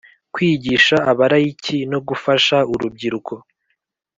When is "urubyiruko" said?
2.73-3.33